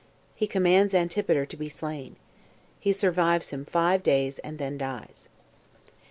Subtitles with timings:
[0.35, 2.15] He Commands Antipater To Be Slain.
[2.79, 5.29] He Survives Him Five Days And Then Dies.